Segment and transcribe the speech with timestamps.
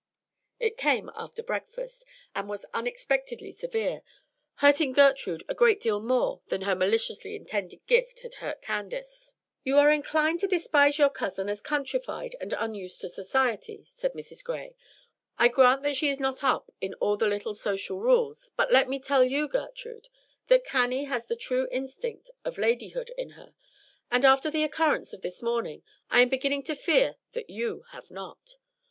[0.59, 4.01] It came after breakfast, and was unexpectedly severe,
[4.55, 9.35] hurting Gertrude a great deal more than her maliciously intended gift had hurt Candace.
[9.63, 14.43] "You are inclined to despise your cousin as countrified and unused to society," said Mrs.
[14.43, 14.75] Gray.
[15.37, 18.89] "I grant that she is not up in all the little social rules; but let
[18.89, 20.09] me tell you, Gertrude,
[20.47, 23.53] that Cannie has the true instinct of ladyhood in her,
[24.09, 28.09] and after the occurrence of this morning I am beginning to fear that you have
[28.09, 28.57] not.